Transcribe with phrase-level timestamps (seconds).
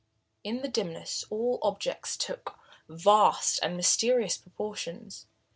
[0.43, 2.57] In the dimness, all objects took
[2.89, 5.27] vast and mysterious proportions.